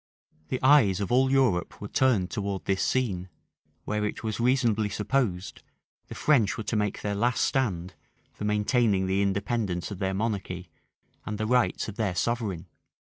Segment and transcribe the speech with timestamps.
[0.47, 3.29] The eyes of all Europe were turned towards this scene;
[3.85, 5.61] where, it was reasonably supposed,
[6.07, 7.93] the French were to make their last stand
[8.33, 10.71] for maintaining the independence of their monarchy,
[11.23, 12.65] and the rights of their sovereign.